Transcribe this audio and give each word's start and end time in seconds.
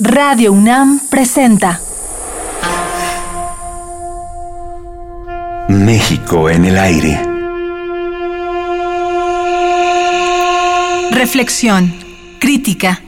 Radio 0.00 0.52
UNAM 0.52 1.00
presenta 1.10 1.80
México 5.68 6.48
en 6.48 6.66
el 6.66 6.78
aire. 6.78 7.20
Reflexión, 11.10 11.92
crítica, 12.38 13.02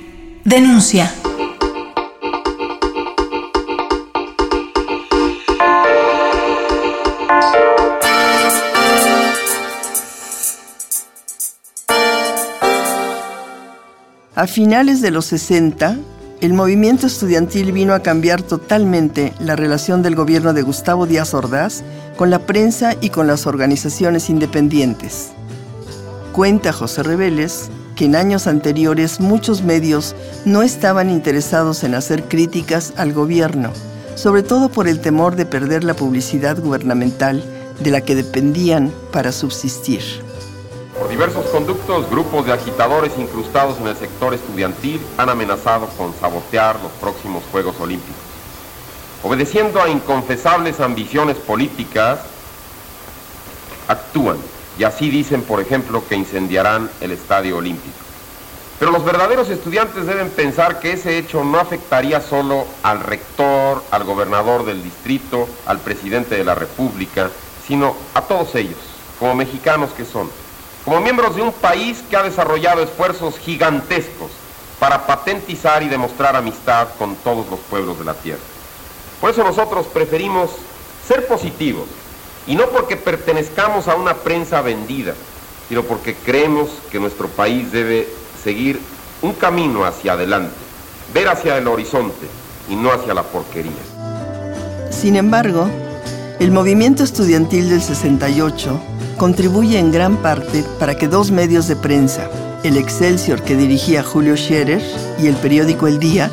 denuncia. 0.44 1.14
A 14.34 14.46
finales 14.48 15.00
de 15.00 15.12
los 15.12 15.26
60, 15.26 15.98
el 16.40 16.54
movimiento 16.54 17.06
estudiantil 17.06 17.72
vino 17.72 17.92
a 17.92 18.00
cambiar 18.00 18.42
totalmente 18.42 19.34
la 19.40 19.56
relación 19.56 20.02
del 20.02 20.14
gobierno 20.14 20.54
de 20.54 20.62
Gustavo 20.62 21.06
Díaz 21.06 21.34
Ordaz 21.34 21.82
con 22.16 22.30
la 22.30 22.46
prensa 22.46 22.94
y 23.00 23.10
con 23.10 23.26
las 23.26 23.46
organizaciones 23.46 24.30
independientes. 24.30 25.32
Cuenta 26.32 26.72
José 26.72 27.02
Reveles 27.02 27.70
que 27.94 28.06
en 28.06 28.16
años 28.16 28.46
anteriores 28.46 29.20
muchos 29.20 29.62
medios 29.62 30.16
no 30.46 30.62
estaban 30.62 31.10
interesados 31.10 31.84
en 31.84 31.94
hacer 31.94 32.24
críticas 32.24 32.94
al 32.96 33.12
gobierno, 33.12 33.72
sobre 34.14 34.42
todo 34.42 34.70
por 34.70 34.88
el 34.88 35.00
temor 35.00 35.36
de 35.36 35.44
perder 35.44 35.84
la 35.84 35.92
publicidad 35.92 36.58
gubernamental 36.58 37.44
de 37.80 37.90
la 37.90 38.00
que 38.00 38.14
dependían 38.14 38.90
para 39.12 39.32
subsistir. 39.32 40.00
Por 41.00 41.08
diversos 41.08 41.46
conductos, 41.46 42.10
grupos 42.10 42.44
de 42.44 42.52
agitadores 42.52 43.16
incrustados 43.16 43.78
en 43.78 43.86
el 43.86 43.96
sector 43.96 44.34
estudiantil 44.34 45.00
han 45.16 45.30
amenazado 45.30 45.86
con 45.96 46.12
sabotear 46.20 46.78
los 46.82 46.92
próximos 46.92 47.42
Juegos 47.50 47.80
Olímpicos. 47.80 48.20
Obedeciendo 49.22 49.80
a 49.80 49.88
inconfesables 49.88 50.78
ambiciones 50.78 51.38
políticas, 51.38 52.20
actúan 53.88 54.36
y 54.78 54.84
así 54.84 55.08
dicen, 55.08 55.40
por 55.40 55.62
ejemplo, 55.62 56.06
que 56.06 56.16
incendiarán 56.16 56.90
el 57.00 57.12
Estadio 57.12 57.56
Olímpico. 57.56 57.96
Pero 58.78 58.90
los 58.90 59.02
verdaderos 59.02 59.48
estudiantes 59.48 60.04
deben 60.04 60.28
pensar 60.28 60.80
que 60.80 60.92
ese 60.92 61.16
hecho 61.16 61.42
no 61.44 61.60
afectaría 61.60 62.20
solo 62.20 62.66
al 62.82 63.00
rector, 63.00 63.82
al 63.90 64.04
gobernador 64.04 64.66
del 64.66 64.82
distrito, 64.82 65.48
al 65.64 65.78
presidente 65.78 66.34
de 66.34 66.44
la 66.44 66.54
República, 66.54 67.30
sino 67.66 67.96
a 68.12 68.20
todos 68.20 68.54
ellos, 68.54 68.76
como 69.18 69.34
mexicanos 69.34 69.92
que 69.92 70.04
son 70.04 70.28
como 70.84 71.00
miembros 71.00 71.36
de 71.36 71.42
un 71.42 71.52
país 71.52 72.02
que 72.08 72.16
ha 72.16 72.22
desarrollado 72.22 72.82
esfuerzos 72.82 73.38
gigantescos 73.38 74.30
para 74.78 75.06
patentizar 75.06 75.82
y 75.82 75.88
demostrar 75.88 76.36
amistad 76.36 76.88
con 76.98 77.14
todos 77.16 77.48
los 77.50 77.60
pueblos 77.60 77.98
de 77.98 78.04
la 78.04 78.14
tierra. 78.14 78.40
Por 79.20 79.30
eso 79.30 79.44
nosotros 79.44 79.86
preferimos 79.86 80.50
ser 81.06 81.26
positivos, 81.26 81.86
y 82.46 82.54
no 82.54 82.66
porque 82.70 82.96
pertenezcamos 82.96 83.88
a 83.88 83.94
una 83.94 84.14
prensa 84.14 84.62
vendida, 84.62 85.14
sino 85.68 85.82
porque 85.82 86.14
creemos 86.14 86.70
que 86.90 86.98
nuestro 86.98 87.28
país 87.28 87.70
debe 87.70 88.08
seguir 88.42 88.80
un 89.22 89.34
camino 89.34 89.84
hacia 89.84 90.14
adelante, 90.14 90.54
ver 91.12 91.28
hacia 91.28 91.58
el 91.58 91.68
horizonte 91.68 92.26
y 92.68 92.76
no 92.76 92.90
hacia 92.90 93.14
la 93.14 93.22
porquería. 93.22 93.72
Sin 94.90 95.16
embargo, 95.16 95.68
el 96.38 96.50
movimiento 96.50 97.04
estudiantil 97.04 97.68
del 97.68 97.82
68 97.82 98.80
contribuye 99.20 99.78
en 99.78 99.92
gran 99.92 100.16
parte 100.16 100.64
para 100.78 100.96
que 100.96 101.06
dos 101.06 101.30
medios 101.30 101.68
de 101.68 101.76
prensa, 101.76 102.30
el 102.64 102.78
Excelsior 102.78 103.42
que 103.42 103.54
dirigía 103.54 104.02
Julio 104.02 104.34
Scherer 104.34 104.80
y 105.22 105.26
el 105.26 105.34
periódico 105.34 105.86
El 105.86 105.98
Día, 105.98 106.30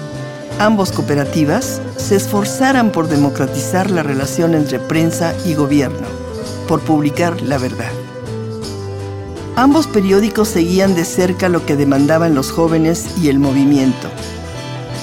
ambos 0.57 0.93
cooperativas, 0.93 1.81
se 1.97 2.15
esforzaran 2.15 2.93
por 2.93 3.09
democratizar 3.09 3.91
la 3.91 4.03
relación 4.03 4.55
entre 4.55 4.79
prensa 4.79 5.35
y 5.45 5.53
gobierno, 5.53 6.07
por 6.69 6.79
publicar 6.79 7.41
la 7.41 7.57
verdad. 7.57 7.91
Ambos 9.57 9.85
periódicos 9.85 10.47
seguían 10.47 10.95
de 10.95 11.03
cerca 11.03 11.49
lo 11.49 11.65
que 11.65 11.75
demandaban 11.75 12.35
los 12.35 12.51
jóvenes 12.53 13.07
y 13.21 13.27
el 13.27 13.37
movimiento. 13.37 14.07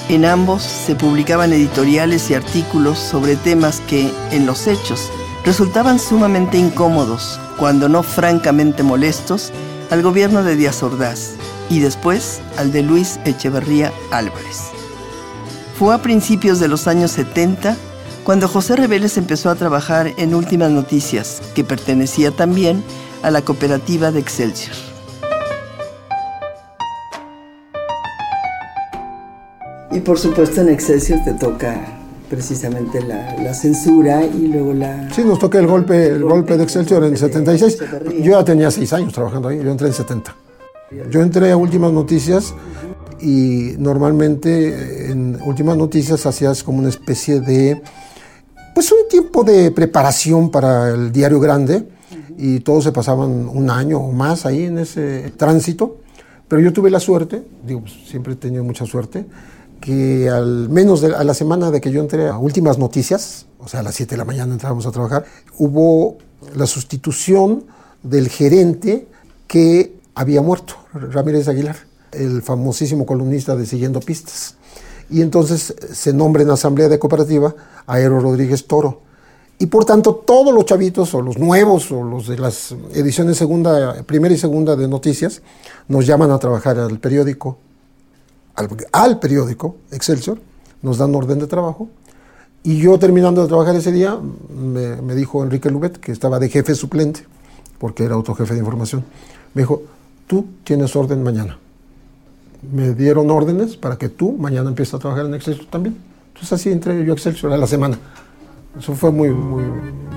En 0.09 0.25
ambos 0.25 0.63
se 0.63 0.95
publicaban 0.95 1.53
editoriales 1.53 2.31
y 2.31 2.33
artículos 2.33 2.97
sobre 2.97 3.35
temas 3.35 3.79
que, 3.81 4.11
en 4.31 4.47
los 4.47 4.65
hechos, 4.65 5.11
resultaban 5.45 5.99
sumamente 5.99 6.57
incómodos 6.57 7.39
cuando 7.57 7.87
no 7.87 8.03
francamente 8.03 8.83
molestos, 8.83 9.53
al 9.91 10.01
gobierno 10.01 10.43
de 10.43 10.55
Díaz 10.55 10.81
Ordaz 10.81 11.33
y 11.69 11.79
después 11.79 12.41
al 12.57 12.71
de 12.71 12.81
Luis 12.81 13.19
Echeverría 13.23 13.93
Álvarez. 14.11 14.71
Fue 15.77 15.93
a 15.93 15.99
principios 15.99 16.59
de 16.59 16.67
los 16.67 16.87
años 16.87 17.11
70 17.11 17.77
cuando 18.23 18.47
José 18.47 18.75
Reveles 18.75 19.17
empezó 19.17 19.51
a 19.51 19.55
trabajar 19.55 20.11
en 20.17 20.33
Últimas 20.33 20.71
Noticias, 20.71 21.43
que 21.53 21.63
pertenecía 21.63 22.31
también 22.31 22.83
a 23.21 23.29
la 23.29 23.43
cooperativa 23.43 24.11
de 24.11 24.19
Excelsior. 24.19 24.75
Y 29.91 29.99
por 29.99 30.17
supuesto 30.17 30.61
en 30.61 30.69
Excelsior 30.69 31.19
te 31.23 31.33
toca 31.33 31.94
precisamente 32.29 33.01
la, 33.01 33.53
censura 33.53 34.25
y 34.25 34.47
luego 34.47 34.73
la... 34.73 35.09
Sí, 35.13 35.23
nos 35.23 35.39
toca 35.39 35.59
el 35.59 35.67
golpe, 35.67 36.07
el 36.07 36.23
golpe 36.23 36.57
de 36.57 36.63
Excelsior 36.63 37.03
en 37.03 37.11
el 37.11 37.17
76. 37.17 37.77
Yo 38.21 38.31
ya 38.31 38.43
tenía 38.43 38.69
seis 38.71 38.91
años 38.93 39.13
trabajando 39.13 39.47
ahí, 39.47 39.61
yo 39.63 39.71
entré 39.71 39.87
en 39.87 39.93
70. 39.93 40.35
Yo 41.09 41.21
entré 41.21 41.51
a 41.51 41.57
Últimas 41.57 41.91
Noticias 41.91 42.53
y 43.21 43.73
normalmente 43.77 45.11
en 45.11 45.39
Últimas 45.43 45.77
Noticias 45.77 46.25
hacías 46.25 46.63
como 46.63 46.79
una 46.79 46.89
especie 46.89 47.39
de, 47.39 47.81
pues 48.73 48.91
un 48.91 49.07
tiempo 49.09 49.43
de 49.43 49.71
preparación 49.71 50.51
para 50.51 50.89
el 50.89 51.11
diario 51.11 51.39
grande 51.39 51.87
y 52.37 52.59
todos 52.59 52.83
se 52.83 52.91
pasaban 52.91 53.47
un 53.47 53.69
año 53.69 53.99
o 53.99 54.11
más 54.11 54.45
ahí 54.45 54.63
en 54.65 54.79
ese 54.79 55.31
tránsito. 55.37 55.97
Pero 56.47 56.61
yo 56.61 56.71
tuve 56.71 56.91
la 56.91 56.99
suerte, 56.99 57.43
digo, 57.65 57.81
pues, 57.81 57.93
siempre 58.07 58.33
he 58.33 58.35
tenido 58.35 58.63
mucha 58.63 58.85
suerte, 58.85 59.25
que 59.85 60.31
al 60.31 60.67
menos 60.67 61.03
a 61.03 61.23
la 61.23 61.35
semana 61.35 61.69
de 61.69 61.79
que 61.79 61.91
yo 61.91 62.01
entré 62.01 62.27
a 62.27 62.39
Últimas 62.39 62.79
Noticias, 62.79 63.45
o 63.59 63.67
sea, 63.67 63.81
a 63.81 63.83
las 63.83 63.93
7 63.93 64.15
de 64.15 64.17
la 64.17 64.25
mañana 64.25 64.51
entrábamos 64.51 64.87
a 64.87 64.91
trabajar, 64.91 65.25
hubo 65.59 66.17
la 66.55 66.65
sustitución 66.65 67.65
del 68.01 68.29
gerente 68.29 69.07
que 69.45 69.99
había 70.15 70.41
muerto, 70.41 70.73
Ramírez 70.91 71.47
Aguilar, 71.49 71.75
el 72.13 72.41
famosísimo 72.41 73.05
columnista 73.05 73.55
de 73.55 73.67
Siguiendo 73.67 73.99
Pistas. 73.99 74.55
Y 75.11 75.21
entonces 75.21 75.75
se 75.93 76.13
nombra 76.13 76.41
en 76.41 76.49
Asamblea 76.49 76.89
de 76.89 76.97
Cooperativa 76.97 77.53
a 77.85 77.93
Aero 77.93 78.19
Rodríguez 78.19 78.65
Toro. 78.65 79.01
Y 79.59 79.67
por 79.67 79.85
tanto, 79.85 80.15
todos 80.15 80.51
los 80.51 80.65
chavitos, 80.65 81.13
o 81.13 81.21
los 81.21 81.37
nuevos, 81.37 81.91
o 81.91 82.03
los 82.03 82.27
de 82.27 82.39
las 82.39 82.73
ediciones 82.95 83.37
segunda, 83.37 84.01
primera 84.01 84.33
y 84.33 84.39
segunda 84.39 84.75
de 84.75 84.87
noticias, 84.87 85.43
nos 85.87 86.07
llaman 86.07 86.31
a 86.31 86.39
trabajar 86.39 86.79
al 86.79 86.97
periódico 86.99 87.59
al, 88.55 89.19
periódico 89.19 89.77
Excelsior, 89.91 90.39
nos 90.81 90.97
dan 90.97 91.13
orden 91.15 91.39
de 91.39 91.47
trabajo. 91.47 91.89
Y 92.63 92.79
yo 92.79 92.97
terminando 92.97 93.41
de 93.41 93.47
trabajar 93.47 93.75
ese 93.75 93.91
día, 93.91 94.17
me, 94.49 95.15
dijo 95.15 95.43
Enrique 95.43 95.69
Lubet, 95.69 95.97
que 95.97 96.11
estaba 96.11 96.39
de 96.39 96.49
jefe 96.49 96.73
suplente, 96.73 97.25
porque 97.77 98.03
era 98.03 98.17
otro 98.17 98.33
jefe 98.33 98.53
de 98.53 98.59
información, 98.59 99.03
me 99.53 99.61
dijo, 99.61 99.83
tú 100.27 100.47
tienes 100.63 100.95
orden 100.95 101.21
mañana. 101.21 101.59
Me 102.71 102.93
dieron 102.93 103.29
órdenes 103.29 103.77
para 103.77 103.97
que 103.97 104.09
tú 104.09 104.31
mañana 104.31 104.69
empieces 104.69 104.95
a 104.95 104.99
trabajar 104.99 105.27
en 105.27 105.35
Excelsior 105.35 105.67
también. 105.67 105.97
Entonces 106.29 106.53
así 106.53 106.71
entré 106.71 107.05
yo 107.05 107.13
a 107.13 107.15
Excelsior 107.15 107.53
a 107.53 107.57
la 107.57 107.67
semana. 107.67 107.99
Eso 108.77 108.95
fue 108.95 109.11
muy, 109.11 109.29
muy, 109.29 109.63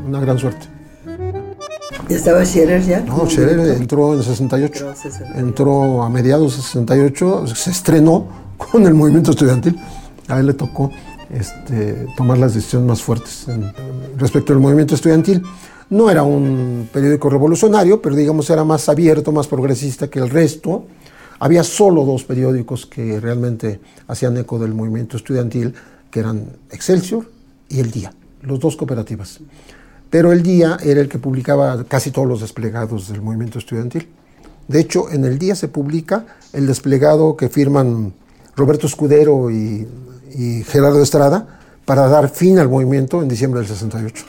una 0.06 0.20
gran 0.20 0.38
suerte. 0.38 0.77
¿Ya 2.08 2.16
estaba 2.16 2.42
Scherer 2.42 2.82
ya? 2.82 3.00
No, 3.00 3.28
Scherer 3.28 3.58
entró 3.76 4.14
en 4.14 4.22
68. 4.22 4.94
Entró 5.34 6.02
a 6.02 6.08
mediados 6.08 6.56
de 6.56 6.62
68, 6.62 7.46
se 7.48 7.70
estrenó 7.70 8.26
con 8.56 8.86
el 8.86 8.94
movimiento 8.94 9.32
estudiantil. 9.32 9.78
A 10.26 10.40
él 10.40 10.46
le 10.46 10.54
tocó 10.54 10.90
este, 11.28 12.06
tomar 12.16 12.38
las 12.38 12.54
decisiones 12.54 12.88
más 12.88 13.02
fuertes 13.02 13.46
respecto 14.16 14.54
al 14.54 14.58
movimiento 14.58 14.94
estudiantil. 14.94 15.42
No 15.90 16.10
era 16.10 16.22
un 16.22 16.88
periódico 16.90 17.28
revolucionario, 17.28 18.00
pero 18.00 18.16
digamos 18.16 18.48
era 18.48 18.64
más 18.64 18.88
abierto, 18.88 19.30
más 19.30 19.46
progresista 19.46 20.08
que 20.08 20.18
el 20.18 20.30
resto. 20.30 20.86
Había 21.40 21.62
solo 21.62 22.06
dos 22.06 22.24
periódicos 22.24 22.86
que 22.86 23.20
realmente 23.20 23.80
hacían 24.06 24.38
eco 24.38 24.58
del 24.58 24.72
movimiento 24.72 25.18
estudiantil, 25.18 25.74
que 26.10 26.20
eran 26.20 26.56
Excelsior 26.70 27.30
y 27.68 27.80
El 27.80 27.90
Día, 27.90 28.14
los 28.40 28.58
dos 28.60 28.76
cooperativas 28.76 29.40
pero 30.10 30.32
el 30.32 30.42
día 30.42 30.78
era 30.82 31.00
el 31.00 31.08
que 31.08 31.18
publicaba 31.18 31.84
casi 31.84 32.10
todos 32.10 32.26
los 32.26 32.40
desplegados 32.40 33.08
del 33.08 33.22
movimiento 33.22 33.58
estudiantil. 33.58 34.08
De 34.66 34.80
hecho, 34.80 35.10
en 35.10 35.24
el 35.24 35.38
día 35.38 35.54
se 35.54 35.68
publica 35.68 36.26
el 36.52 36.66
desplegado 36.66 37.36
que 37.36 37.48
firman 37.48 38.12
Roberto 38.56 38.86
Escudero 38.86 39.50
y, 39.50 39.86
Gerardo 40.66 41.02
Estrada 41.02 41.58
para 41.84 42.06
dar 42.06 42.28
fin 42.28 42.58
al 42.58 42.68
movimiento 42.68 43.22
en 43.22 43.28
diciembre 43.28 43.60
del 43.60 43.68
68. 43.68 44.24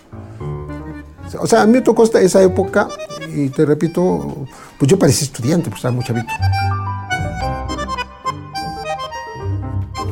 O 1.39 1.45
sea, 1.45 1.61
a 1.61 1.65
mí 1.65 1.73
me 1.73 1.81
tocó 1.81 2.03
esa 2.03 2.41
época 2.41 2.87
y 3.35 3.49
te 3.49 3.65
repito, 3.65 4.47
pues 4.79 4.89
yo 4.89 4.97
parecía 4.97 5.25
estudiante, 5.25 5.69
pues 5.69 5.79
estaba 5.79 5.93
muy 5.93 6.03
chavito. 6.03 6.29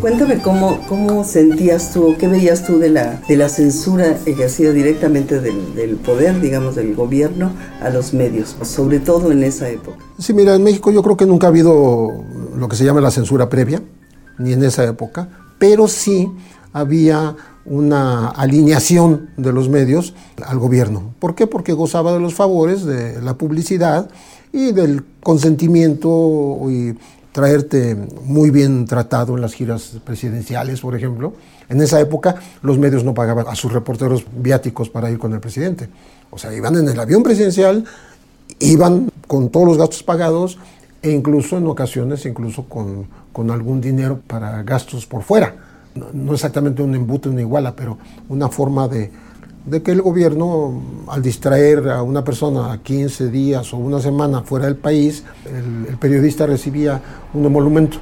Cuéntame 0.02 0.40
cómo, 0.42 0.80
cómo 0.88 1.24
sentías 1.24 1.92
tú, 1.92 2.16
qué 2.20 2.28
veías 2.28 2.66
tú 2.66 2.78
de 2.78 2.90
la, 2.90 3.20
de 3.28 3.36
la 3.36 3.50
censura 3.50 4.18
ejercida 4.26 4.72
directamente 4.72 5.42
del, 5.42 5.74
del, 5.74 5.96
poder, 5.96 6.40
digamos, 6.40 6.76
del 6.76 6.96
gobierno 6.96 7.52
a 7.82 7.90
los 7.90 8.14
medios, 8.14 8.56
sobre 8.62 9.00
todo 9.00 9.32
en 9.32 9.44
esa 9.44 9.70
época. 9.70 9.98
Sí, 10.20 10.34
mira, 10.34 10.54
en 10.54 10.64
México 10.64 10.92
yo 10.92 11.02
creo 11.02 11.18
que 11.18 11.26
nunca 11.26 11.48
ha 11.48 11.50
habido 11.50 12.24
lo 12.56 12.68
que 12.68 12.76
se 12.76 12.86
llama 12.86 13.02
la 13.02 13.12
censura 13.12 13.50
previa, 13.50 13.82
ni 14.38 14.54
en 14.54 14.64
esa 14.64 14.84
época, 14.86 15.30
pero 15.58 15.88
sí 15.88 16.30
había 16.74 17.36
una 17.66 18.30
alineación 18.30 19.30
de 19.36 19.52
los 19.52 19.68
medios 19.68 20.14
al 20.46 20.60
gobierno. 20.60 21.14
¿Por 21.20 21.34
qué? 21.34 21.48
Porque 21.48 21.74
gozaba 21.74 22.14
de 22.14 22.20
los 22.20 22.36
favores 22.36 22.86
de 22.86 23.22
la 23.22 23.38
publicidad 23.38 24.10
y 24.54 24.72
del 24.72 25.04
consentimiento 25.22 26.60
y 26.70 26.96
traerte 27.38 27.96
muy 28.24 28.50
bien 28.50 28.88
tratado 28.88 29.36
en 29.36 29.42
las 29.42 29.54
giras 29.54 30.00
presidenciales, 30.04 30.82
por 30.82 30.96
ejemplo. 30.96 31.34
En 31.70 31.80
esa 31.80 32.00
época 32.02 32.38
los 32.64 32.80
medios 32.80 33.04
no 33.04 33.14
pagaban 33.14 33.46
a 33.48 33.54
sus 33.54 33.72
reporteros 33.72 34.26
viáticos 34.36 34.90
para 34.90 35.12
ir 35.12 35.20
con 35.20 35.34
el 35.34 35.40
presidente. 35.40 35.88
O 36.32 36.40
sea, 36.40 36.52
iban 36.52 36.76
en 36.78 36.90
el 36.90 37.00
avión 37.00 37.22
presidencial, 37.22 37.86
iban 38.58 39.12
con 39.28 39.50
todos 39.50 39.68
los 39.68 39.78
gastos 39.78 40.02
pagados 40.02 40.58
e 41.04 41.12
incluso 41.12 41.60
en 41.60 41.68
ocasiones, 41.68 42.26
incluso 42.26 42.64
con, 42.64 43.06
con 43.32 43.52
algún 43.52 43.82
dinero 43.82 44.20
para 44.26 44.64
gastos 44.64 45.06
por 45.06 45.22
fuera. 45.22 45.58
No, 45.94 46.08
no 46.14 46.34
exactamente 46.34 46.82
un 46.82 46.96
embute, 46.96 47.30
una 47.30 47.42
iguala, 47.42 47.76
pero 47.76 48.00
una 48.30 48.50
forma 48.50 48.88
de, 48.88 49.12
de 49.68 49.84
que 49.84 49.92
el 49.92 50.02
gobierno, 50.02 50.82
al 51.08 51.22
distraer 51.22 51.90
a 51.90 52.02
una 52.02 52.24
persona 52.24 52.80
15 52.82 53.30
días 53.30 53.74
o 53.74 53.78
una 53.78 54.00
semana 54.00 54.42
fuera 54.42 54.66
del 54.66 54.78
país, 54.78 55.24
el, 55.46 55.98
periodista 55.98 56.46
recibía 56.46 57.02
un 57.34 57.46
emolumento 57.46 57.98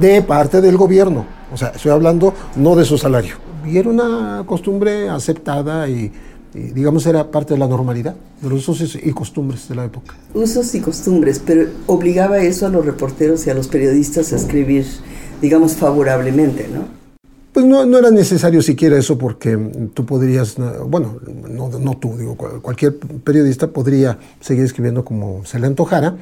de 0.00 0.22
parte 0.22 0.60
del 0.60 0.76
gobierno. 0.76 1.26
O 1.52 1.56
sea, 1.56 1.68
estoy 1.68 1.90
hablando 1.90 2.32
no 2.54 2.76
de 2.76 2.84
su 2.84 2.98
salario. 2.98 3.34
Y 3.66 3.78
era 3.78 3.88
una 3.88 4.44
costumbre 4.46 5.08
aceptada 5.08 5.88
y, 5.88 6.12
y 6.54 6.58
digamos, 6.58 7.04
era 7.06 7.32
parte 7.32 7.54
de 7.54 7.58
la 7.58 7.66
normalidad, 7.66 8.14
de 8.40 8.48
los 8.48 8.68
usos 8.68 8.94
y 8.94 9.10
costumbres 9.10 9.68
de 9.68 9.74
la 9.74 9.84
época. 9.86 10.14
Usos 10.34 10.72
y 10.76 10.80
costumbres, 10.80 11.42
pero 11.44 11.68
obligaba 11.86 12.38
eso 12.38 12.64
a 12.64 12.68
los 12.68 12.86
reporteros 12.86 13.44
y 13.48 13.50
a 13.50 13.54
los 13.54 13.66
periodistas 13.66 14.32
a 14.32 14.36
escribir, 14.36 14.86
digamos, 15.42 15.74
favorablemente, 15.74 16.68
¿no? 16.72 17.05
Pues 17.56 17.64
no, 17.64 17.96
era 17.96 18.10
necesario 18.10 18.60
siquiera 18.60 18.98
eso 18.98 19.16
porque 19.16 19.56
tú 19.94 20.04
podrías, 20.04 20.56
bueno, 20.88 21.16
no, 21.48 21.70
no 21.70 21.96
tú, 21.96 22.14
digo, 22.14 22.36
cualquier 22.36 22.98
periodista 22.98 23.68
podría 23.68 24.18
seguir 24.40 24.62
escribiendo 24.62 25.06
como 25.06 25.42
se 25.46 25.58
le 25.58 25.66
antojara, 25.66 26.14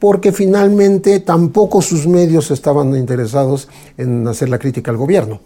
porque 0.00 0.32
finalmente 0.32 1.20
tampoco 1.20 1.80
sus 1.80 2.08
medios 2.08 2.50
estaban 2.50 2.96
interesados 2.96 3.68
en 3.98 4.26
hacer 4.26 4.48
la 4.48 4.58
crítica 4.58 4.90
al 4.90 4.96
gobierno. 4.96 5.40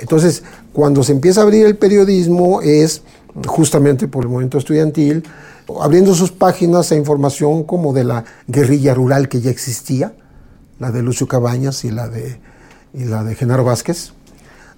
Entonces, 0.00 0.42
cuando 0.72 1.04
se 1.04 1.12
empieza 1.12 1.42
a 1.42 1.44
abrir 1.44 1.66
el 1.66 1.76
periodismo 1.76 2.60
es 2.60 3.02
justamente 3.46 4.08
por 4.08 4.24
el 4.24 4.28
movimiento 4.28 4.58
estudiantil, 4.58 5.22
abriendo 5.80 6.16
sus 6.16 6.32
páginas 6.32 6.90
a 6.90 6.96
información 6.96 7.62
como 7.62 7.92
de 7.92 8.02
la 8.02 8.24
guerrilla 8.48 8.92
rural 8.92 9.28
que 9.28 9.40
ya 9.40 9.52
existía, 9.52 10.16
la 10.80 10.90
de 10.90 11.00
Lucio 11.00 11.28
Cabañas 11.28 11.84
y 11.84 11.92
la 11.92 12.08
de, 12.08 12.40
y 12.92 13.04
la 13.04 13.22
de 13.22 13.36
Genaro 13.36 13.62
Vázquez, 13.62 14.12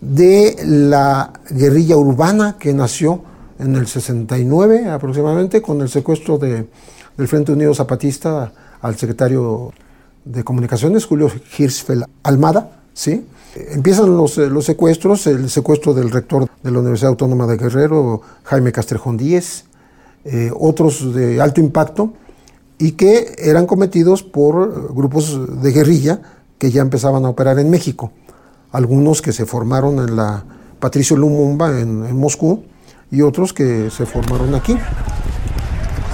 de 0.01 0.57
la 0.65 1.33
guerrilla 1.51 1.97
urbana 1.97 2.57
que 2.59 2.75
nació 2.75 3.23
en 3.59 3.77
el 3.77 3.87
69 3.87 4.89
aproximadamente 4.91 5.63
con 5.63 5.81
el 5.81 5.89
secuestro 5.89 6.39
de, 6.39 6.67
del 7.17 7.29
Frente 7.29 7.53
Unido 7.53 7.75
Zapatista 7.75 8.53
al 8.81 8.97
secretario 8.97 9.73
de 10.25 10.45
Comunicaciones, 10.45 11.07
Julio 11.07 11.31
Hirschfeld 11.57 12.05
Almada, 12.23 12.81
¿sí? 12.93 13.27
Empiezan 13.55 14.15
los, 14.15 14.37
los, 14.37 14.67
secuestros, 14.67 15.27
el 15.27 15.49
secuestro 15.49 15.95
del 15.95 16.11
rector 16.11 16.47
de 16.63 16.71
la 16.71 16.81
Universidad 16.81 17.11
Autónoma 17.11 17.47
de 17.47 17.57
Guerrero, 17.57 18.21
Jaime 18.43 18.71
Castrejón 18.71 19.17
Díez, 19.17 19.65
eh, 20.25 20.51
otros 20.55 21.15
de 21.15 21.41
alto 21.41 21.61
impacto, 21.61 22.13
y 22.79 22.93
que 22.93 23.35
eran 23.39 23.65
cometidos 23.65 24.23
por 24.23 24.95
grupos 24.95 25.63
de 25.63 25.73
guerrilla 25.73 26.21
que 26.59 26.71
ya 26.71 26.83
empezaban 26.83 27.25
a 27.25 27.31
operar 27.31 27.59
en 27.59 27.71
México 27.71 28.13
algunos 28.77 29.23
que 29.23 29.33
se 29.33 29.47
formaron 29.47 29.99
en 30.07 30.17
la 30.17 30.45
Patricio 30.79 31.17
Lumumba 31.17 31.71
en, 31.71 32.15
Moscú 32.15 32.65
y 33.11 33.23
otros 33.23 33.55
que 33.55 33.91
se 33.91 34.05
formaron 34.05 34.55
aquí. 34.55 34.77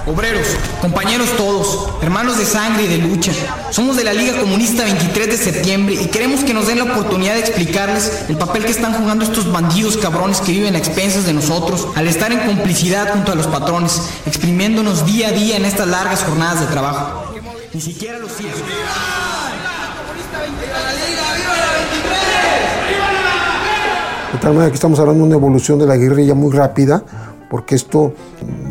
Obreros, 0.05 0.47
compañeros 0.81 1.29
todos, 1.37 1.89
hermanos 2.01 2.37
de 2.37 2.45
sangre 2.45 2.83
y 2.83 2.87
de 2.87 2.97
lucha, 2.97 3.31
somos 3.69 3.95
de 3.95 4.03
la 4.03 4.13
Liga 4.13 4.39
Comunista 4.39 4.83
23 4.83 5.27
de 5.27 5.37
septiembre 5.37 5.95
y 5.95 6.07
queremos 6.07 6.43
que 6.43 6.53
nos 6.53 6.67
den 6.67 6.77
la 6.77 6.85
oportunidad 6.85 7.33
de 7.33 7.39
explicarles 7.39 8.25
el 8.29 8.37
papel 8.37 8.65
que 8.65 8.71
están 8.71 8.93
jugando 8.93 9.23
estos 9.23 9.49
bandidos 9.49 9.97
cabrones 9.97 10.41
que 10.41 10.51
viven 10.51 10.75
a 10.75 10.77
expensas 10.77 11.25
de 11.25 11.33
nosotros 11.33 11.87
al 11.95 12.07
estar 12.07 12.31
en 12.31 12.39
complicidad 12.39 13.13
junto 13.13 13.31
a 13.31 13.35
los 13.35 13.47
patrones, 13.47 14.01
exprimiéndonos 14.25 15.05
día 15.05 15.29
a 15.29 15.31
día 15.31 15.57
en 15.57 15.65
estas 15.65 15.87
largas 15.87 16.23
jornadas 16.23 16.61
de 16.61 16.67
trabajo. 16.67 17.33
Ni 17.73 17.81
siquiera 17.81 18.19
los 18.19 18.31
cielos. 18.33 18.59
Manera 24.51 24.69
que 24.69 24.75
estamos 24.75 24.99
hablando 24.99 25.23
de 25.23 25.27
una 25.27 25.37
evolución 25.37 25.79
de 25.79 25.87
la 25.87 25.95
guerrilla 25.95 26.33
muy 26.33 26.51
rápida, 26.51 27.03
porque 27.49 27.75
esto, 27.75 28.13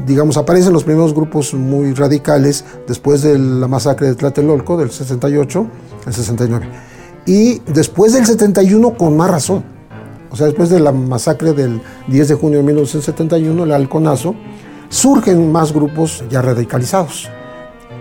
digamos, 0.07 0.37
aparecen 0.37 0.73
los 0.73 0.85
primeros 0.85 1.15
grupos 1.15 1.55
muy 1.55 1.95
radicales 1.95 2.65
después 2.87 3.23
de 3.23 3.39
la 3.39 3.69
masacre 3.69 4.09
de 4.09 4.15
Tlatelolco 4.15 4.77
del 4.77 4.91
68, 4.91 5.67
el 6.07 6.13
69. 6.13 6.69
Y 7.25 7.61
después 7.61 8.13
del 8.13 8.27
71 8.27 8.95
con 8.95 9.17
más 9.17 9.31
razón. 9.31 9.65
O 10.31 10.37
sea, 10.37 10.47
después 10.47 10.69
de 10.69 10.81
la 10.81 10.93
masacre 10.93 11.53
del 11.53 11.81
10 12.09 12.29
de 12.29 12.35
junio 12.35 12.59
de 12.59 12.65
1971, 12.65 13.65
el 13.65 13.73
halconazo, 13.73 14.35
surgen 14.89 15.51
más 15.51 15.73
grupos 15.73 16.23
ya 16.31 16.43
radicalizados. 16.43 17.31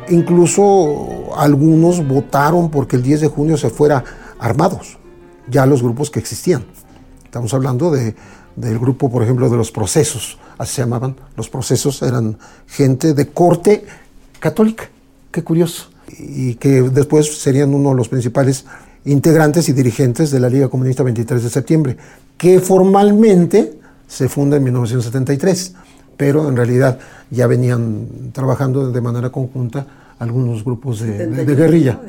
Incluso 0.09 1.33
algunos 1.37 2.05
votaron 2.05 2.69
porque 2.69 2.97
el 2.97 3.03
10 3.03 3.21
de 3.21 3.27
junio 3.27 3.57
se 3.57 3.69
fuera 3.69 4.03
armados, 4.39 4.97
ya 5.49 5.65
los 5.65 5.81
grupos 5.81 6.09
que 6.09 6.19
existían. 6.19 6.65
Estamos 7.31 7.53
hablando 7.53 7.91
de, 7.91 8.13
del 8.57 8.77
grupo, 8.77 9.09
por 9.09 9.23
ejemplo, 9.23 9.49
de 9.49 9.55
los 9.55 9.71
procesos, 9.71 10.37
así 10.57 10.75
se 10.75 10.81
llamaban. 10.81 11.15
Los 11.37 11.47
procesos 11.47 12.01
eran 12.01 12.37
gente 12.67 13.13
de 13.13 13.29
corte 13.29 13.85
católica, 14.37 14.89
qué 15.31 15.41
curioso, 15.41 15.91
y 16.19 16.55
que 16.55 16.81
después 16.81 17.39
serían 17.39 17.73
uno 17.73 17.91
de 17.91 17.95
los 17.95 18.09
principales 18.09 18.65
integrantes 19.05 19.69
y 19.69 19.71
dirigentes 19.71 20.29
de 20.29 20.41
la 20.41 20.49
Liga 20.49 20.67
Comunista 20.67 21.03
23 21.03 21.41
de 21.41 21.49
septiembre, 21.49 21.95
que 22.37 22.59
formalmente 22.59 23.79
se 24.09 24.27
funda 24.27 24.57
en 24.57 24.65
1973, 24.65 25.73
pero 26.17 26.49
en 26.49 26.57
realidad 26.57 26.99
ya 27.29 27.47
venían 27.47 28.33
trabajando 28.33 28.91
de 28.91 28.99
manera 28.99 29.29
conjunta 29.29 29.87
algunos 30.21 30.63
grupos 30.63 30.99
de, 30.99 31.17
71, 31.17 31.35
de, 31.35 31.55
guerrilla. 31.55 31.99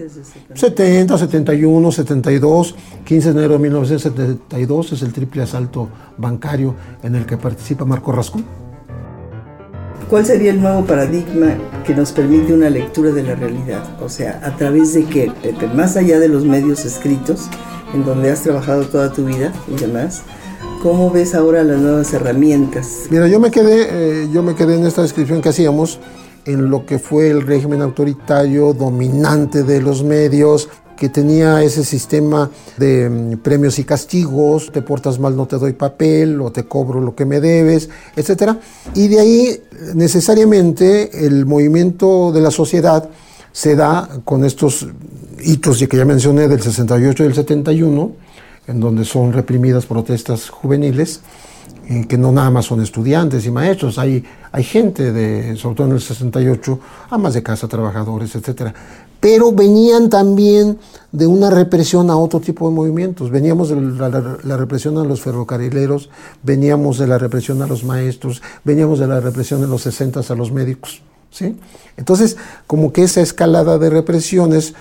¿no? 0.51 0.57
70, 0.57 1.17
71, 1.17 1.93
72, 1.93 2.75
15 3.05 3.33
de 3.33 3.39
enero 3.39 3.55
de 3.55 3.59
1972 3.59 4.93
es 4.93 5.03
el 5.03 5.15
triple 5.15 5.43
asalto 5.43 5.89
bancario 6.19 6.75
en 7.03 7.15
el 7.15 7.25
que 7.25 7.39
participa 7.39 7.87
Marco 7.87 8.13
Rascón. 8.13 8.45
¿Cuál 10.11 10.27
sería 10.27 10.51
el 10.51 10.61
nuevo 10.61 10.85
paradigma 10.85 11.57
que 11.87 11.95
nos 11.95 12.13
permite 12.13 12.53
una 12.53 12.69
lectura 12.69 13.13
de 13.13 13.23
la 13.23 13.35
realidad? 13.35 13.83
O 14.03 14.11
sea, 14.11 14.43
a 14.45 14.55
través 14.59 14.93
de 14.93 15.05
qué, 15.05 15.33
Pepe, 15.43 15.69
más 15.69 15.97
allá 15.97 16.21
de 16.21 16.29
los 16.29 16.45
medios 16.45 16.85
escritos, 16.85 17.49
en 17.95 18.05
donde 18.05 18.31
has 18.31 18.43
trabajado 18.43 18.85
toda 18.85 19.11
tu 19.11 19.25
vida 19.25 19.55
y 19.69 19.81
demás, 19.81 20.25
¿cómo 20.83 21.11
ves 21.11 21.35
ahora 21.35 21.65
las 21.65 21.81
nuevas 21.81 22.13
herramientas? 22.13 23.07
Mira, 23.09 23.27
yo 23.27 23.41
me 23.41 23.51
quedé, 23.51 23.87
eh, 24.25 24.29
yo 24.31 24.43
me 24.43 24.55
quedé 24.55 24.77
en 24.77 24.85
esta 24.85 25.01
descripción 25.01 25.41
que 25.41 25.49
hacíamos 25.49 25.99
en 26.45 26.71
lo 26.71 26.85
que 26.87 26.99
fue 26.99 27.31
el 27.31 27.47
régimen 27.47 27.83
autoritario 27.83 28.73
dominante 28.73 29.63
de 29.63 29.81
los 29.81 30.03
medios, 30.03 30.69
que 30.97 31.09
tenía 31.09 31.63
ese 31.65 31.85
sistema 31.85 32.49
de 32.77 33.09
um, 33.09 33.39
premios 33.39 33.79
y 33.81 33.85
castigos, 33.85 34.71
te 34.71 34.83
portas 34.83 35.19
mal 35.19 35.35
no 35.35 35.47
te 35.47 35.59
doy 35.59 35.73
papel 35.73 36.41
o 36.41 36.53
te 36.53 36.63
cobro 36.63 37.01
lo 37.01 37.17
que 37.17 37.25
me 37.25 37.41
debes, 37.41 37.89
etc. 38.15 38.53
Y 38.95 39.09
de 39.09 39.19
ahí 39.19 39.63
necesariamente 39.95 41.27
el 41.27 41.45
movimiento 41.45 42.31
de 42.31 42.41
la 42.41 42.53
sociedad 42.53 43.09
se 43.51 43.75
da 43.75 44.09
con 44.25 44.45
estos 44.45 44.87
hitos 45.45 45.85
que 45.89 45.97
ya 45.97 46.05
mencioné 46.05 46.47
del 46.47 46.63
68 46.63 47.25
y 47.25 47.27
del 47.27 47.35
71, 47.35 48.13
en 48.69 48.79
donde 48.81 49.05
son 49.05 49.33
reprimidas 49.33 49.87
protestas 49.87 50.51
juveniles, 50.51 51.21
eh, 51.89 52.07
que 52.07 52.17
no 52.17 52.31
nada 52.31 52.51
más 52.51 52.67
son 52.67 52.81
estudiantes 52.81 53.45
y 53.45 53.51
maestros, 53.51 53.99
hay, 53.99 54.25
hay 54.53 54.65
gente, 54.65 55.13
de, 55.13 55.57
sobre 55.57 55.77
todo 55.77 55.87
en 55.87 55.95
el 55.95 56.01
68, 56.01 56.79
amas 57.11 57.35
de 57.35 57.43
casa, 57.43 57.67
trabajadores, 57.69 58.35
etcétera. 58.35 58.75
Pero 59.19 59.53
venían 59.53 60.11
también 60.11 60.79
de 61.11 61.27
una 61.27 61.49
represión 61.49 62.11
a 62.11 62.17
otro 62.17 62.41
tipo 62.41 62.69
de 62.69 62.75
movimientos. 62.75 63.31
Veníamos 63.31 63.71
de 63.71 63.77
la, 63.81 64.57
represión 64.57 64.99
a 64.99 65.05
los 65.05 65.23
ferrocarrileros, 65.23 66.11
veníamos 66.43 66.99
de 66.99 67.07
la 67.07 67.19
represión 67.19 67.63
a 67.63 67.67
los 67.67 67.85
maestros, 67.85 68.43
veníamos 68.63 68.99
de 68.99 69.07
la 69.07 69.21
represión 69.21 69.63
en 69.63 69.71
los 69.71 69.83
60 69.83 70.21
a 70.29 70.35
los 70.35 70.53
médicos. 70.53 71.03
¿sí? 71.31 71.57
Entonces, 71.97 72.37
como 72.67 72.93
que 72.93 73.05
esa 73.05 73.21
escalada 73.21 73.79
de 73.79 73.91
represiones 73.91 74.75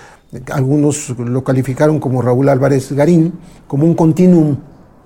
algunos 0.50 1.10
lo 1.18 1.44
calificaron 1.44 2.00
como 2.00 2.22
Raúl 2.22 2.48
Álvarez 2.48 2.92
Garín, 2.92 3.34
como 3.66 3.86
un 3.86 3.94
continuum 3.94 4.56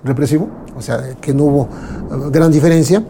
represivo, 0.03 0.49
o 0.75 0.81
sea, 0.81 1.15
que 1.19 1.33
no 1.33 1.43
hubo 1.43 1.63
eh, 1.63 2.29
gran 2.31 2.51
diferencia, 2.51 3.03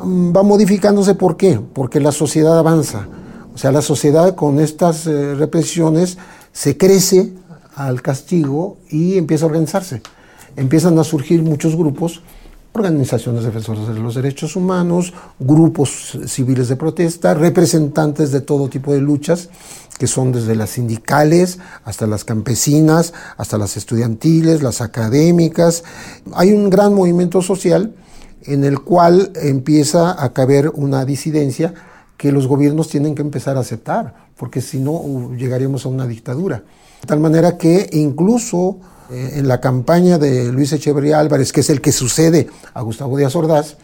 va 0.00 0.42
modificándose 0.42 1.14
¿por 1.14 1.36
qué? 1.36 1.60
Porque 1.72 2.00
la 2.00 2.12
sociedad 2.12 2.58
avanza. 2.58 3.06
O 3.54 3.58
sea, 3.58 3.72
la 3.72 3.82
sociedad 3.82 4.34
con 4.34 4.60
estas 4.60 5.06
eh, 5.06 5.34
represiones 5.34 6.18
se 6.52 6.76
crece 6.76 7.32
al 7.74 8.02
castigo 8.02 8.78
y 8.88 9.16
empieza 9.18 9.44
a 9.44 9.48
organizarse. 9.48 10.02
Empiezan 10.56 10.98
a 10.98 11.04
surgir 11.04 11.42
muchos 11.42 11.76
grupos, 11.76 12.22
organizaciones 12.72 13.44
defensoras 13.44 13.88
de 13.88 14.00
los 14.00 14.14
derechos 14.14 14.56
humanos, 14.56 15.12
grupos 15.38 16.18
civiles 16.26 16.68
de 16.68 16.76
protesta, 16.76 17.34
representantes 17.34 18.32
de 18.32 18.40
todo 18.40 18.68
tipo 18.68 18.92
de 18.92 19.00
luchas, 19.00 19.48
que 19.98 20.06
son 20.06 20.32
desde 20.32 20.54
las 20.54 20.70
sindicales 20.70 21.58
hasta 21.84 22.06
las 22.06 22.24
campesinas, 22.24 23.12
hasta 23.36 23.58
las 23.58 23.76
estudiantiles, 23.76 24.62
las 24.62 24.80
académicas. 24.80 25.84
Hay 26.32 26.52
un 26.52 26.70
gran 26.70 26.94
movimiento 26.94 27.42
social 27.42 27.94
en 28.44 28.64
el 28.64 28.80
cual 28.80 29.32
empieza 29.34 30.22
a 30.22 30.32
caber 30.32 30.70
una 30.74 31.04
disidencia 31.04 31.74
que 32.16 32.32
los 32.32 32.46
gobiernos 32.46 32.88
tienen 32.88 33.14
que 33.14 33.22
empezar 33.22 33.56
a 33.56 33.60
aceptar, 33.60 34.14
porque 34.36 34.60
si 34.60 34.78
no 34.78 35.34
llegaríamos 35.36 35.86
a 35.86 35.88
una 35.88 36.06
dictadura. 36.06 36.64
De 37.00 37.06
tal 37.06 37.20
manera 37.20 37.56
que 37.56 37.88
incluso 37.92 38.78
eh, 39.10 39.32
en 39.36 39.48
la 39.48 39.60
campaña 39.60 40.18
de 40.18 40.52
Luis 40.52 40.72
Echeverría 40.72 41.18
Álvarez, 41.18 41.52
que 41.52 41.60
es 41.60 41.70
el 41.70 41.80
que 41.80 41.92
sucede 41.92 42.48
a 42.74 42.82
Gustavo 42.82 43.16
Díaz 43.16 43.34
Ordaz, 43.36 43.78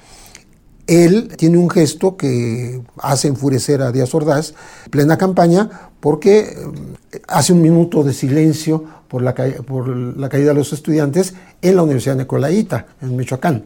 él 0.86 1.32
tiene 1.36 1.58
un 1.58 1.68
gesto 1.68 2.16
que 2.16 2.82
hace 2.98 3.28
enfurecer 3.28 3.82
a 3.82 3.90
Díaz 3.90 4.14
Ordaz, 4.14 4.54
plena 4.90 5.18
campaña, 5.18 5.90
porque 6.00 6.40
eh, 6.40 7.20
hace 7.28 7.52
un 7.52 7.62
minuto 7.62 8.04
de 8.04 8.12
silencio 8.12 8.84
por 9.08 9.22
la, 9.22 9.34
por 9.34 9.88
la 9.88 10.28
caída 10.28 10.48
de 10.48 10.54
los 10.54 10.72
estudiantes 10.72 11.34
en 11.62 11.76
la 11.76 11.82
Universidad 11.82 12.16
Nicolaita, 12.16 12.86
en 13.00 13.16
Michoacán. 13.16 13.64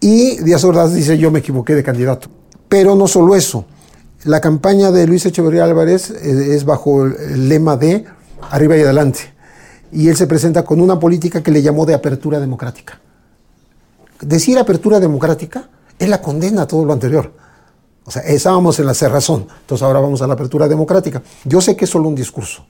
Y 0.00 0.38
Díaz 0.42 0.64
Ordaz 0.64 0.94
dice, 0.94 1.18
yo 1.18 1.30
me 1.30 1.40
equivoqué 1.40 1.74
de 1.74 1.82
candidato. 1.82 2.28
Pero 2.68 2.94
no 2.94 3.08
solo 3.08 3.34
eso, 3.34 3.64
la 4.24 4.40
campaña 4.40 4.90
de 4.90 5.06
Luis 5.06 5.26
Echeverría 5.26 5.64
Álvarez 5.64 6.10
eh, 6.10 6.54
es 6.54 6.64
bajo 6.64 7.04
el 7.04 7.48
lema 7.48 7.76
de 7.76 8.04
arriba 8.50 8.76
y 8.76 8.82
adelante. 8.82 9.20
Y 9.90 10.08
él 10.08 10.16
se 10.16 10.26
presenta 10.26 10.64
con 10.64 10.80
una 10.80 10.98
política 10.98 11.42
que 11.42 11.50
le 11.50 11.62
llamó 11.62 11.86
de 11.86 11.94
apertura 11.94 12.38
democrática. 12.38 13.00
Decir 14.20 14.58
apertura 14.58 15.00
democrática 15.00 15.68
es 15.98 16.08
la 16.08 16.20
condena 16.20 16.62
a 16.62 16.66
todo 16.66 16.84
lo 16.84 16.92
anterior. 16.92 17.32
O 18.04 18.10
sea, 18.10 18.22
estábamos 18.22 18.78
en 18.78 18.86
la 18.86 18.94
cerrazón, 18.94 19.46
entonces 19.60 19.82
ahora 19.82 20.00
vamos 20.00 20.22
a 20.22 20.26
la 20.26 20.34
apertura 20.34 20.66
democrática. 20.66 21.22
Yo 21.44 21.60
sé 21.60 21.76
que 21.76 21.84
es 21.84 21.90
solo 21.90 22.08
un 22.08 22.14
discurso, 22.14 22.64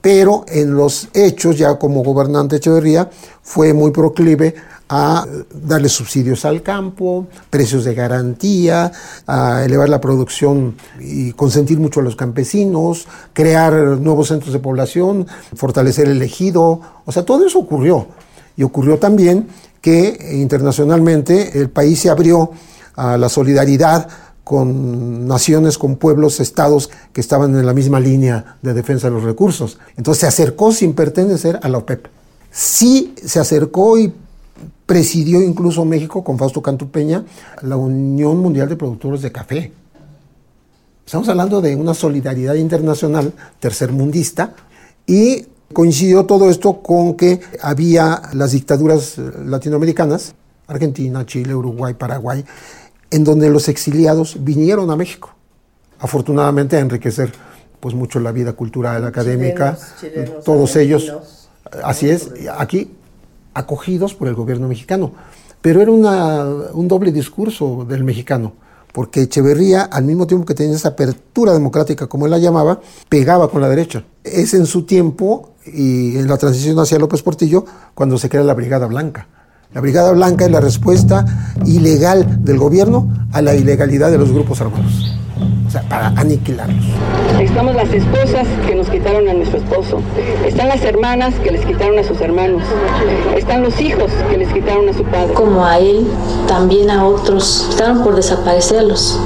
pero 0.00 0.44
en 0.48 0.74
los 0.74 1.08
hechos, 1.12 1.58
ya 1.58 1.78
como 1.78 2.02
gobernante 2.02 2.56
Echeverría, 2.56 3.10
fue 3.42 3.72
muy 3.72 3.90
proclive 3.90 4.54
a 4.92 5.24
darle 5.52 5.88
subsidios 5.88 6.44
al 6.44 6.62
campo, 6.62 7.28
precios 7.48 7.84
de 7.84 7.94
garantía, 7.94 8.90
a 9.26 9.64
elevar 9.64 9.88
la 9.88 10.00
producción 10.00 10.74
y 10.98 11.32
consentir 11.32 11.78
mucho 11.78 12.00
a 12.00 12.02
los 12.02 12.16
campesinos, 12.16 13.06
crear 13.32 13.72
nuevos 13.72 14.28
centros 14.28 14.52
de 14.52 14.58
población, 14.58 15.28
fortalecer 15.54 16.08
el 16.08 16.20
ejido. 16.22 16.80
O 17.04 17.12
sea, 17.12 17.24
todo 17.24 17.46
eso 17.46 17.60
ocurrió. 17.60 18.08
Y 18.56 18.64
ocurrió 18.64 18.98
también 18.98 19.46
que 19.80 20.32
internacionalmente 20.32 21.58
el 21.58 21.70
país 21.70 22.00
se 22.00 22.10
abrió 22.10 22.50
a 22.96 23.16
la 23.16 23.28
solidaridad 23.28 24.08
con 24.44 25.26
naciones, 25.26 25.78
con 25.78 25.96
pueblos, 25.96 26.40
estados 26.40 26.90
que 27.12 27.20
estaban 27.20 27.56
en 27.56 27.66
la 27.66 27.74
misma 27.74 28.00
línea 28.00 28.56
de 28.62 28.74
defensa 28.74 29.08
de 29.08 29.14
los 29.14 29.22
recursos. 29.22 29.78
Entonces 29.96 30.20
se 30.20 30.26
acercó 30.26 30.72
sin 30.72 30.94
pertenecer 30.94 31.58
a 31.62 31.68
la 31.68 31.78
OPEP. 31.78 32.06
Sí 32.50 33.14
se 33.24 33.38
acercó 33.38 33.98
y 33.98 34.12
presidió 34.86 35.40
incluso 35.40 35.84
México 35.84 36.24
con 36.24 36.36
Fausto 36.36 36.60
Cantupeña 36.60 37.24
la 37.62 37.76
Unión 37.76 38.38
Mundial 38.38 38.68
de 38.68 38.76
Productores 38.76 39.22
de 39.22 39.30
Café. 39.30 39.72
Estamos 41.06 41.28
hablando 41.28 41.60
de 41.60 41.76
una 41.76 41.94
solidaridad 41.94 42.54
internacional 42.54 43.32
tercermundista 43.58 44.54
y 45.06 45.46
coincidió 45.72 46.26
todo 46.26 46.50
esto 46.50 46.82
con 46.82 47.14
que 47.14 47.40
había 47.62 48.22
las 48.32 48.52
dictaduras 48.52 49.18
latinoamericanas, 49.18 50.34
Argentina, 50.66 51.26
Chile, 51.26 51.54
Uruguay, 51.54 51.94
Paraguay, 51.94 52.44
en 53.10 53.24
donde 53.24 53.50
los 53.50 53.68
exiliados 53.68 54.36
vinieron 54.40 54.90
a 54.90 54.96
México, 54.96 55.30
afortunadamente 55.98 56.76
a 56.76 56.80
enriquecer 56.80 57.32
pues 57.80 57.94
mucho 57.94 58.20
la 58.20 58.32
vida 58.32 58.52
cultural, 58.52 59.06
académica, 59.06 59.76
todos 60.44 60.76
ellos, 60.76 61.12
así 61.82 62.10
es, 62.10 62.30
aquí 62.58 62.92
acogidos 63.54 64.14
por 64.14 64.28
el 64.28 64.34
gobierno 64.34 64.68
mexicano. 64.68 65.12
Pero 65.62 65.82
era 65.82 65.90
un 65.90 66.88
doble 66.88 67.12
discurso 67.12 67.84
del 67.88 68.04
mexicano, 68.04 68.54
porque 68.92 69.22
Echeverría, 69.22 69.82
al 69.82 70.04
mismo 70.04 70.26
tiempo 70.26 70.46
que 70.46 70.54
tenía 70.54 70.76
esa 70.76 70.90
apertura 70.90 71.52
democrática, 71.52 72.06
como 72.06 72.26
él 72.26 72.30
la 72.30 72.38
llamaba, 72.38 72.80
pegaba 73.08 73.50
con 73.50 73.60
la 73.60 73.68
derecha. 73.68 74.04
Es 74.24 74.54
en 74.54 74.66
su 74.66 74.84
tiempo 74.84 75.50
y 75.66 76.16
en 76.16 76.28
la 76.28 76.38
transición 76.38 76.78
hacia 76.78 76.98
López 76.98 77.22
Portillo 77.22 77.64
cuando 77.94 78.18
se 78.18 78.28
crea 78.28 78.42
la 78.42 78.54
Brigada 78.54 78.86
Blanca. 78.86 79.28
La 79.72 79.80
Brigada 79.80 80.10
Blanca 80.10 80.46
es 80.46 80.50
la 80.50 80.58
respuesta 80.58 81.24
ilegal 81.64 82.44
del 82.44 82.58
gobierno 82.58 83.08
a 83.32 83.40
la 83.40 83.54
ilegalidad 83.54 84.10
de 84.10 84.18
los 84.18 84.32
grupos 84.32 84.60
armados. 84.60 85.16
O 85.64 85.70
sea, 85.70 85.82
para 85.82 86.08
aniquilarlos. 86.08 86.84
Estamos 87.40 87.76
las 87.76 87.88
esposas 87.92 88.48
que 88.66 88.74
nos 88.74 88.88
quitaron 88.90 89.28
a 89.28 89.32
nuestro 89.32 89.58
esposo, 89.58 90.00
están 90.44 90.68
las 90.68 90.82
hermanas 90.82 91.34
que 91.44 91.52
les 91.52 91.64
quitaron 91.64 92.00
a 92.00 92.02
sus 92.02 92.20
hermanos, 92.20 92.64
están 93.36 93.62
los 93.62 93.80
hijos 93.80 94.10
que 94.28 94.38
les 94.38 94.52
quitaron 94.52 94.88
a 94.88 94.92
su 94.92 95.04
padre. 95.04 95.32
Como 95.34 95.64
a 95.64 95.78
él, 95.78 96.04
también 96.48 96.90
a 96.90 97.04
otros, 97.06 97.68
estaban 97.70 98.02
por 98.02 98.16
desaparecerlos 98.16 99.20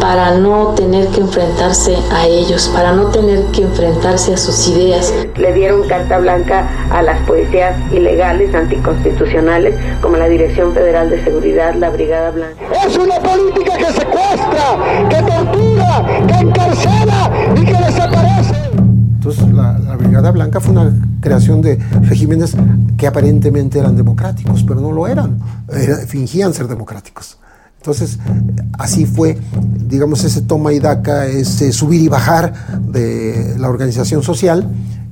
para 0.00 0.36
no 0.38 0.74
tener 0.74 1.08
que 1.08 1.20
enfrentarse 1.20 1.96
a 2.12 2.26
ellos, 2.26 2.68
para 2.74 2.92
no 2.92 3.06
tener 3.06 3.44
que 3.52 3.62
enfrentarse 3.62 4.34
a 4.34 4.36
sus 4.36 4.68
ideas. 4.68 5.12
Le 5.36 5.52
dieron 5.52 5.86
carta 5.86 6.18
blanca 6.18 6.68
a 6.90 7.02
las 7.02 7.20
policías 7.26 7.76
ilegales, 7.92 8.54
anticonstitucionales, 8.54 9.74
como 10.00 10.16
la 10.16 10.28
Dirección 10.28 10.72
Federal 10.72 11.10
de 11.10 11.22
Seguridad, 11.22 11.74
la 11.74 11.90
Brigada 11.90 12.30
Blanca. 12.30 12.60
Es 12.86 12.96
una 12.96 13.20
política 13.20 13.76
que 13.76 13.92
secuestra, 13.92 15.08
que 15.08 15.16
tortura, 15.16 16.26
que 16.26 16.34
encarcela 16.34 17.30
y 17.56 17.64
que 17.64 17.84
desaparece. 17.84 18.54
Entonces 19.14 19.48
la, 19.52 19.96
Brigada 19.96 20.30
Blanca 20.30 20.60
fue 20.60 20.72
una 20.72 20.92
creación 21.20 21.60
de 21.60 21.76
regímenes 22.02 22.56
que 22.96 23.06
aparentemente 23.06 23.78
eran 23.78 23.94
democráticos, 23.94 24.64
pero 24.66 24.80
no 24.80 24.92
lo 24.92 25.06
eran, 25.06 25.38
fingían 26.08 26.54
ser 26.54 26.68
democráticos. 26.68 27.38
Entonces, 27.80 28.18
así 28.78 29.06
fue, 29.06 29.38
digamos, 29.86 30.22
ese 30.24 30.42
toma 30.42 30.74
y 30.74 30.80
daca, 30.80 31.26
ese 31.26 31.72
subir 31.72 32.02
y 32.02 32.08
bajar 32.08 32.78
de 32.78 33.56
la 33.58 33.70
organización 33.70 34.22
social, 34.22 34.68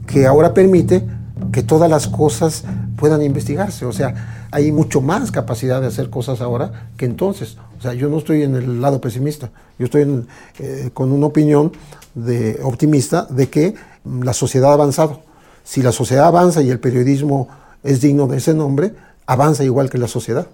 que 0.06 0.26
ahora 0.26 0.52
permite 0.52 1.02
que 1.50 1.62
todas 1.62 1.88
las 1.88 2.08
cosas 2.08 2.64
puedan 2.98 3.22
investigarse. 3.22 3.86
O 3.86 3.92
sea, 3.94 4.48
hay 4.50 4.70
mucho 4.70 5.00
más 5.00 5.30
capacidad 5.30 5.80
de 5.80 5.86
hacer 5.86 6.10
cosas 6.10 6.42
ahora 6.42 6.90
que 6.98 7.06
entonces. 7.06 7.56
O 7.78 7.80
sea, 7.80 7.94
yo 7.94 8.10
no 8.10 8.18
estoy 8.18 8.42
en 8.42 8.54
el 8.54 8.82
lado 8.82 9.00
pesimista, 9.00 9.50
yo 9.78 9.86
estoy 9.86 10.26
eh, 10.58 10.90
con 10.92 11.10
una 11.10 11.24
opinión 11.24 11.72
de, 12.14 12.60
optimista 12.62 13.26
de 13.30 13.48
que 13.48 13.76
la 14.04 14.34
sociedad 14.34 14.72
ha 14.72 14.74
avanzado. 14.74 15.22
Si 15.64 15.80
la 15.80 15.92
sociedad 15.92 16.26
avanza 16.26 16.60
y 16.60 16.68
el 16.68 16.80
periodismo 16.80 17.48
es 17.82 18.02
digno 18.02 18.26
de 18.26 18.36
ese 18.36 18.52
nombre, 18.52 18.92
avanza 19.24 19.64
igual 19.64 19.88
que 19.88 19.96
la 19.96 20.08
sociedad 20.08 20.48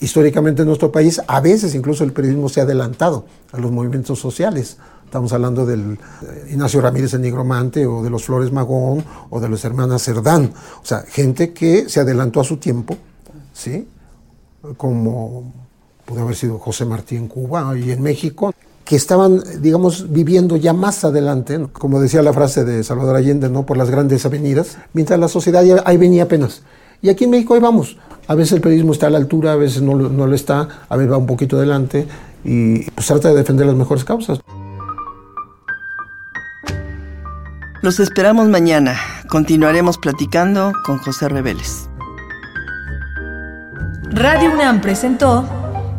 históricamente 0.00 0.62
en 0.62 0.68
nuestro 0.68 0.92
país, 0.92 1.20
a 1.26 1.40
veces 1.40 1.74
incluso 1.74 2.04
el 2.04 2.12
periodismo 2.12 2.48
se 2.48 2.60
ha 2.60 2.64
adelantado 2.64 3.26
a 3.52 3.58
los 3.58 3.70
movimientos 3.70 4.18
sociales. 4.18 4.76
Estamos 5.04 5.32
hablando 5.32 5.64
del 5.64 5.98
eh, 6.22 6.48
Ignacio 6.50 6.80
Ramírez 6.80 7.14
el 7.14 7.22
Nigromante 7.22 7.86
o 7.86 8.02
de 8.02 8.10
los 8.10 8.24
Flores 8.24 8.52
Magón 8.52 9.04
o 9.30 9.40
de 9.40 9.48
los 9.48 9.64
hermanas 9.64 10.02
Cerdán. 10.02 10.52
O 10.82 10.84
sea, 10.84 11.02
gente 11.02 11.52
que 11.52 11.88
se 11.88 12.00
adelantó 12.00 12.40
a 12.40 12.44
su 12.44 12.56
tiempo, 12.56 12.96
¿sí? 13.52 13.88
Como 14.76 15.52
pudo 16.04 16.22
haber 16.22 16.36
sido 16.36 16.58
José 16.58 16.84
Martí 16.84 17.16
en 17.16 17.28
Cuba 17.28 17.76
y 17.78 17.90
en 17.90 18.02
México, 18.02 18.52
que 18.84 18.96
estaban, 18.96 19.42
digamos, 19.60 20.12
viviendo 20.12 20.56
ya 20.56 20.72
más 20.72 21.04
adelante, 21.04 21.66
como 21.72 22.00
decía 22.00 22.22
la 22.22 22.32
frase 22.32 22.64
de 22.64 22.84
Salvador 22.84 23.16
Allende, 23.16 23.48
¿no? 23.48 23.66
Por 23.66 23.76
las 23.76 23.90
grandes 23.90 24.24
avenidas, 24.24 24.78
mientras 24.92 25.18
la 25.18 25.28
sociedad 25.28 25.64
ya 25.64 25.82
ahí 25.84 25.96
venía 25.96 26.24
apenas. 26.24 26.62
Y 27.06 27.08
aquí 27.08 27.22
en 27.22 27.30
México 27.30 27.54
ahí 27.54 27.60
vamos. 27.60 27.96
A 28.26 28.34
veces 28.34 28.54
el 28.54 28.60
periodismo 28.60 28.90
está 28.90 29.06
a 29.06 29.10
la 29.10 29.18
altura, 29.18 29.52
a 29.52 29.56
veces 29.56 29.80
no, 29.80 29.94
no 29.94 30.26
lo 30.26 30.34
está, 30.34 30.66
a 30.88 30.96
veces 30.96 31.12
va 31.12 31.16
un 31.16 31.26
poquito 31.26 31.56
adelante 31.56 32.08
y 32.44 32.90
pues 32.90 33.06
trata 33.06 33.28
de 33.28 33.36
defender 33.36 33.64
las 33.64 33.76
mejores 33.76 34.02
causas. 34.02 34.40
Los 37.80 38.00
esperamos 38.00 38.48
mañana. 38.48 38.96
Continuaremos 39.28 39.98
platicando 39.98 40.72
con 40.84 40.98
José 40.98 41.28
Reveles. 41.28 41.88
Radio 44.10 44.50
UNAM 44.52 44.80
presentó 44.80 45.48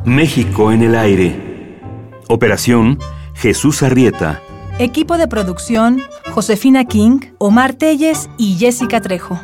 México 0.04 0.74
en 0.74 0.84
el 0.84 0.94
aire. 0.94 1.80
Operación 2.28 3.00
Jesús 3.34 3.82
Arrieta. 3.82 4.42
Equipo 4.78 5.18
de 5.18 5.30
producción 5.30 6.02
Josefina 6.34 6.84
King, 6.84 7.20
Omar 7.38 7.76
Telles 7.76 8.30
y 8.38 8.56
Jessica 8.56 9.00
Trejo. 9.00 9.40